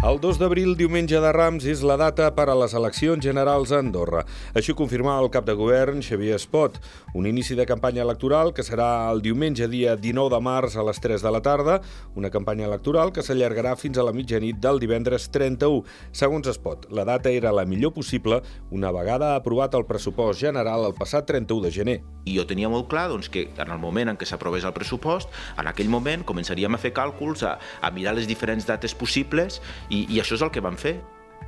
El 0.00 0.16
2 0.16 0.38
d'abril, 0.40 0.70
diumenge 0.80 1.18
de 1.20 1.30
Rams, 1.36 1.66
és 1.68 1.82
la 1.84 1.98
data 2.00 2.30
per 2.32 2.46
a 2.48 2.54
les 2.56 2.72
eleccions 2.72 3.20
generals 3.20 3.68
a 3.68 3.82
Andorra. 3.82 4.22
Així 4.56 4.72
ho 4.72 4.76
confirmava 4.78 5.20
el 5.20 5.28
cap 5.28 5.44
de 5.44 5.52
govern, 5.52 5.98
Xavier 6.00 6.38
Espot. 6.38 6.78
Un 7.12 7.26
inici 7.28 7.52
de 7.52 7.66
campanya 7.68 8.00
electoral 8.06 8.54
que 8.56 8.64
serà 8.64 9.10
el 9.12 9.20
diumenge 9.20 9.68
dia 9.68 9.98
19 10.00 10.32
de 10.32 10.38
març 10.40 10.78
a 10.80 10.84
les 10.88 11.02
3 11.04 11.20
de 11.20 11.32
la 11.34 11.42
tarda, 11.44 11.74
una 12.16 12.30
campanya 12.32 12.64
electoral 12.64 13.12
que 13.12 13.20
s'allargarà 13.20 13.74
fins 13.76 14.00
a 14.00 14.06
la 14.06 14.14
mitjanit 14.16 14.56
del 14.56 14.80
divendres 14.80 15.28
31. 15.34 15.84
Segons 16.16 16.48
Espot, 16.48 16.88
la 16.88 17.04
data 17.04 17.28
era 17.28 17.52
la 17.52 17.66
millor 17.68 17.92
possible 17.92 18.40
una 18.70 18.94
vegada 18.96 19.34
aprovat 19.34 19.76
el 19.76 19.84
pressupost 19.84 20.40
general 20.40 20.88
el 20.88 20.96
passat 20.96 21.28
31 21.28 21.66
de 21.68 21.74
gener. 21.76 21.98
I 22.24 22.38
jo 22.38 22.46
tenia 22.48 22.72
molt 22.72 22.88
clar 22.88 23.10
doncs, 23.12 23.28
que 23.28 23.50
en 23.52 23.68
el 23.68 23.78
moment 23.80 24.14
en 24.14 24.16
què 24.16 24.24
s'aprovés 24.24 24.64
el 24.64 24.72
pressupost, 24.72 25.28
en 25.60 25.68
aquell 25.68 25.92
moment 25.92 26.24
començaríem 26.24 26.72
a 26.72 26.80
fer 26.80 26.94
càlculs, 26.96 27.44
a, 27.44 27.58
a 27.84 27.92
mirar 27.92 28.16
les 28.16 28.28
diferents 28.28 28.64
dates 28.64 28.96
possibles 28.96 29.60
i, 29.90 30.06
i 30.14 30.20
això 30.22 30.38
és 30.38 30.44
el 30.46 30.52
que 30.54 30.62
vam 30.64 30.78
fer. 30.80 30.98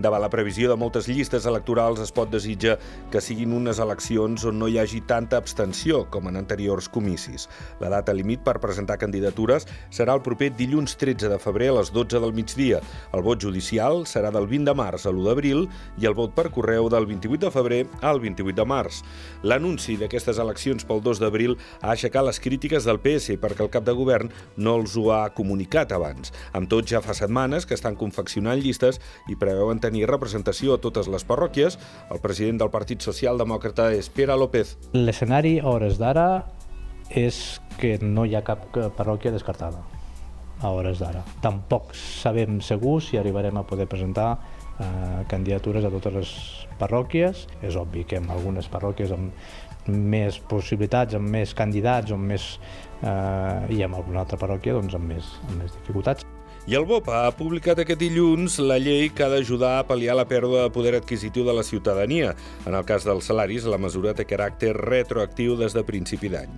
Davant 0.00 0.22
la 0.24 0.30
previsió 0.32 0.70
de 0.70 0.76
moltes 0.80 1.04
llistes 1.10 1.44
electorals 1.44 2.00
es 2.00 2.12
pot 2.16 2.30
desitjar 2.32 2.78
que 3.12 3.20
siguin 3.20 3.52
unes 3.52 3.76
eleccions 3.82 4.46
on 4.48 4.56
no 4.56 4.68
hi 4.70 4.78
hagi 4.80 5.02
tanta 5.04 5.36
abstenció 5.36 6.06
com 6.10 6.30
en 6.30 6.38
anteriors 6.40 6.88
comicis. 6.88 7.44
La 7.80 7.90
data 7.92 8.14
límit 8.16 8.40
per 8.40 8.56
presentar 8.62 8.96
candidatures 9.02 9.68
serà 9.92 10.14
el 10.16 10.22
proper 10.24 10.48
dilluns 10.56 10.96
13 10.96 11.28
de 11.28 11.38
febrer 11.42 11.68
a 11.68 11.76
les 11.80 11.92
12 11.92 12.22
del 12.24 12.32
migdia. 12.32 12.80
El 13.12 13.24
vot 13.26 13.44
judicial 13.44 14.06
serà 14.08 14.30
del 14.32 14.48
20 14.48 14.70
de 14.70 14.76
març 14.80 15.04
a 15.04 15.12
l'1 15.12 15.26
d'abril 15.28 15.66
i 16.00 16.08
el 16.08 16.16
vot 16.16 16.32
per 16.32 16.48
correu 16.54 16.88
del 16.88 17.10
28 17.10 17.44
de 17.44 17.52
febrer 17.52 17.82
al 18.00 18.22
28 18.24 18.56
de 18.62 18.66
març. 18.72 19.02
L'anunci 19.44 19.98
d'aquestes 20.00 20.40
eleccions 20.40 20.88
pel 20.88 21.04
2 21.04 21.20
d'abril 21.20 21.58
ha 21.82 21.92
aixecat 21.92 22.24
les 22.24 22.40
crítiques 22.40 22.88
del 22.88 23.02
PS 23.04 23.36
perquè 23.44 23.66
el 23.66 23.72
cap 23.74 23.84
de 23.84 23.92
govern 23.92 24.32
no 24.56 24.78
els 24.80 24.96
ho 24.96 25.10
ha 25.12 25.28
comunicat 25.36 25.92
abans. 25.92 26.32
Amb 26.56 26.72
tot, 26.72 26.88
ja 26.88 27.04
fa 27.04 27.12
setmanes 27.12 27.68
que 27.68 27.76
estan 27.76 27.98
confeccionant 28.00 28.56
llistes 28.62 29.02
i 29.28 29.36
preveuen 29.36 29.81
tenir 29.82 30.06
representació 30.10 30.76
a 30.76 30.80
totes 30.82 31.10
les 31.12 31.26
parròquies. 31.28 31.78
El 32.10 32.22
president 32.24 32.62
del 32.62 32.72
Partit 32.72 33.04
Socialdemòcrata 33.04 33.90
és 33.96 34.08
Pere 34.12 34.36
López. 34.38 34.76
L'escenari 34.94 35.58
a 35.60 35.68
hores 35.72 35.98
d'ara 36.00 36.28
és 37.10 37.60
que 37.80 37.98
no 38.00 38.24
hi 38.24 38.36
ha 38.36 38.44
cap 38.46 38.70
parròquia 38.96 39.34
descartada 39.34 39.82
a 40.62 40.70
hores 40.70 41.02
d'ara. 41.02 41.24
Tampoc 41.42 41.92
sabem 41.98 42.60
segur 42.62 43.00
si 43.02 43.18
arribarem 43.18 43.58
a 43.58 43.66
poder 43.66 43.88
presentar 43.90 44.30
eh, 44.78 45.24
candidatures 45.28 45.84
a 45.84 45.90
totes 45.90 46.14
les 46.14 46.32
parròquies. 46.80 47.46
És 47.62 47.76
obvi 47.76 48.06
que 48.08 48.22
en 48.22 48.30
algunes 48.30 48.70
parròquies 48.70 49.12
amb 49.14 49.32
més 49.90 50.38
possibilitats, 50.50 51.18
amb 51.18 51.34
més 51.34 51.54
candidats, 51.58 52.14
amb 52.14 52.30
més, 52.34 52.52
eh, 53.02 53.74
i 53.74 53.82
en 53.82 53.98
alguna 53.98 54.22
altra 54.22 54.38
parròquia 54.38 54.78
doncs, 54.78 54.94
amb, 54.94 55.10
més, 55.16 55.34
amb 55.48 55.64
més 55.64 55.74
dificultats. 55.80 56.31
I 56.62 56.76
el 56.78 56.84
BOP 56.86 57.08
ha 57.10 57.32
publicat 57.34 57.80
aquest 57.82 57.98
dilluns 57.98 58.60
la 58.62 58.76
llei 58.78 59.08
que 59.10 59.24
ha 59.24 59.28
d'ajudar 59.32 59.72
a 59.80 59.86
pal·liar 59.88 60.14
la 60.14 60.28
pèrdua 60.30 60.60
de 60.62 60.70
poder 60.70 60.92
adquisitiu 60.94 61.42
de 61.42 61.54
la 61.56 61.64
ciutadania. 61.66 62.36
En 62.70 62.76
el 62.78 62.84
cas 62.86 63.02
dels 63.02 63.26
salaris, 63.26 63.64
la 63.66 63.80
mesura 63.82 64.12
té 64.14 64.22
caràcter 64.30 64.70
retroactiu 64.76 65.56
des 65.58 65.74
de 65.74 65.82
principi 65.82 66.30
d'any. 66.30 66.52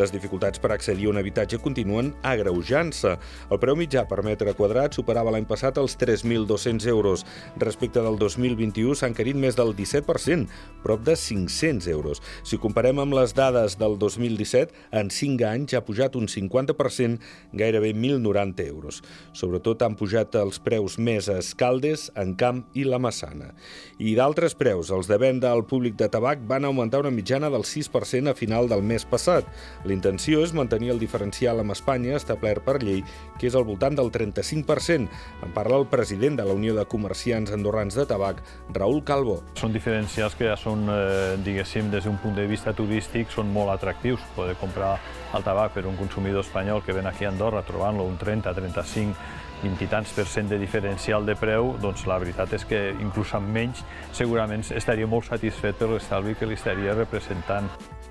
Les 0.00 0.14
dificultats 0.14 0.62
per 0.62 0.70
accedir 0.72 1.04
a 1.04 1.10
un 1.10 1.20
habitatge 1.20 1.58
continuen 1.60 2.14
agreujant-se. 2.24 3.12
El 3.52 3.60
preu 3.60 3.76
mitjà 3.76 4.06
per 4.08 4.22
metre 4.24 4.54
quadrat 4.56 4.96
superava 4.96 5.34
l'any 5.36 5.44
passat 5.44 5.76
els 5.76 5.98
3.200 6.00 6.88
euros. 6.88 7.26
Respecte 7.60 8.00
del 8.00 8.16
2021 8.16 8.96
s'ha 8.96 9.12
encarit 9.12 9.36
més 9.36 9.60
del 9.60 9.74
17%, 9.76 10.48
prop 10.80 11.04
de 11.04 11.18
500 11.20 11.90
euros. 11.92 12.24
Si 12.48 12.56
comparem 12.56 13.04
amb 13.04 13.18
les 13.20 13.36
dades 13.36 13.76
del 13.76 14.00
2017, 14.00 14.72
en 14.96 15.12
5 15.12 15.52
anys 15.52 15.76
ha 15.76 15.84
pujat 15.84 16.16
un 16.16 16.32
50%, 16.32 17.20
gairebé 17.52 17.92
1.090 17.92 18.66
euros. 18.72 19.04
Sobretot 19.50 19.80
han 19.82 19.96
pujat 19.98 20.36
els 20.38 20.60
preus 20.62 20.94
més 21.02 21.26
a 21.26 21.34
Escaldes, 21.42 22.04
en 22.14 22.36
Camp 22.38 22.60
i 22.78 22.84
la 22.86 23.00
Massana. 23.02 23.48
I 23.98 24.12
d'altres 24.14 24.54
preus, 24.54 24.92
els 24.94 25.08
de 25.10 25.16
venda 25.18 25.50
al 25.50 25.64
públic 25.66 25.96
de 25.98 26.06
tabac 26.06 26.44
van 26.46 26.68
augmentar 26.68 27.00
una 27.02 27.10
mitjana 27.10 27.50
del 27.50 27.64
6% 27.66 28.30
a 28.30 28.36
final 28.38 28.70
del 28.70 28.84
mes 28.86 29.02
passat. 29.10 29.48
La 29.82 29.90
intenció 29.96 30.44
és 30.44 30.54
mantenir 30.54 30.92
el 30.94 31.02
diferencial 31.02 31.58
amb 31.58 31.74
Espanya 31.74 32.14
establert 32.14 32.62
per 32.62 32.76
llei, 32.84 33.02
que 33.40 33.48
és 33.50 33.56
al 33.58 33.66
voltant 33.66 33.98
del 33.98 34.12
35%. 34.14 35.10
En 35.42 35.56
parla 35.56 35.82
el 35.82 35.88
president 35.90 36.38
de 36.38 36.46
la 36.46 36.54
Unió 36.54 36.78
de 36.78 36.86
Comerciants 36.86 37.50
Andorrans 37.50 37.98
de 37.98 38.06
Tabac, 38.06 38.44
Raül 38.78 39.02
Calvo. 39.02 39.40
Són 39.58 39.74
diferencials 39.74 40.38
que 40.38 40.46
ja 40.46 40.54
són, 40.54 40.86
eh, 40.94 41.34
diguéssim, 41.42 41.90
des 41.90 42.06
d'un 42.06 42.22
punt 42.22 42.38
de 42.38 42.46
vista 42.46 42.70
turístic, 42.70 43.34
són 43.34 43.50
molt 43.50 43.74
atractius. 43.74 44.22
Poder 44.38 44.54
comprar 44.62 45.00
el 45.34 45.42
tabac 45.42 45.74
per 45.74 45.88
un 45.90 45.98
consumidor 45.98 46.46
espanyol 46.46 46.84
que 46.86 46.94
ven 46.94 47.10
aquí 47.10 47.26
a 47.26 47.34
Andorra 47.34 47.66
trobant-lo 47.66 48.06
un 48.06 48.16
30, 48.16 48.54
35, 48.54 49.18
20 49.62 49.84
i 49.84 49.88
tants 49.92 50.12
per 50.16 50.26
cent 50.28 50.48
de 50.48 50.58
diferencial 50.60 51.26
de 51.26 51.36
preu, 51.36 51.74
doncs 51.82 52.06
la 52.08 52.18
veritat 52.22 52.52
és 52.56 52.64
que 52.68 52.80
inclús 53.00 53.34
amb 53.36 53.50
menys 53.52 53.84
segurament 54.16 54.64
estaria 54.76 55.08
molt 55.10 55.28
satisfet 55.28 55.78
per 55.80 55.90
l'estalvi 55.92 56.36
que 56.38 56.48
li 56.48 56.58
estaria 56.58 56.96
representant. 56.96 57.68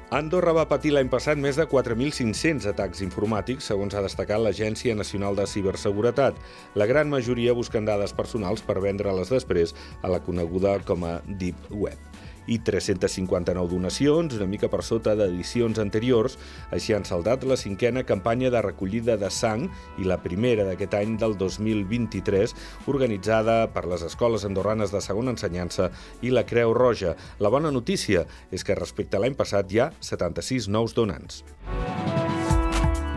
Andorra 0.09 0.56
va 0.57 0.66
patir 0.66 0.90
l'any 0.95 1.09
passat 1.09 1.38
més 1.38 1.59
de 1.59 1.67
4.500 1.69 2.66
atacs 2.72 3.03
informàtics, 3.06 3.67
segons 3.69 3.94
ha 3.94 4.01
destacat 4.01 4.41
l'Agència 4.41 4.95
Nacional 4.97 5.38
de 5.38 5.45
Ciberseguretat. 5.45 6.40
La 6.81 6.90
gran 6.90 7.13
majoria 7.13 7.53
busquen 7.53 7.85
dades 7.85 8.16
personals 8.17 8.66
per 8.66 8.79
vendre-les 8.81 9.29
després 9.29 9.75
a 10.01 10.09
la 10.09 10.23
coneguda 10.25 10.79
com 10.90 11.06
a 11.06 11.19
Deep 11.29 11.69
Web 11.69 12.19
i 12.49 12.57
359 12.65 13.69
donacions, 13.69 14.33
una 14.35 14.47
mica 14.49 14.69
per 14.71 14.81
sota 14.85 15.13
d'edicions 15.15 15.79
anteriors. 15.81 16.37
Així 16.73 16.95
han 16.97 17.05
saldat 17.05 17.45
la 17.47 17.57
cinquena 17.59 18.03
campanya 18.03 18.49
de 18.49 18.63
recollida 18.65 19.17
de 19.21 19.29
sang 19.33 19.67
i 20.01 20.07
la 20.09 20.19
primera 20.23 20.65
d'aquest 20.67 20.97
any 20.97 21.15
del 21.21 21.37
2023, 21.37 22.55
organitzada 22.89 23.61
per 23.73 23.85
les 23.87 24.03
escoles 24.05 24.45
andorranes 24.49 24.93
de 24.95 25.03
segona 25.05 25.35
ensenyança 25.35 25.91
i 26.25 26.33
la 26.33 26.45
Creu 26.49 26.73
Roja. 26.73 27.15
La 27.39 27.53
bona 27.53 27.71
notícia 27.71 28.25
és 28.51 28.66
que 28.66 28.77
respecte 28.77 29.17
a 29.17 29.23
l'any 29.23 29.37
passat 29.37 29.69
hi 29.71 29.83
ha 29.83 29.91
76 30.01 30.69
nous 30.73 30.97
donants. 30.97 31.43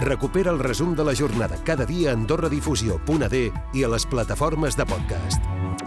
Recupera 0.03 0.50
el 0.50 0.59
resum 0.59 0.97
de 0.99 1.04
la 1.06 1.14
jornada 1.14 1.56
cada 1.64 1.87
dia 1.87 2.10
a 2.10 2.16
AndorraDifusió.d 2.19 3.43
i 3.72 3.84
a 3.87 3.93
les 3.94 4.06
plataformes 4.06 4.76
de 4.76 4.87
podcast. 4.87 5.81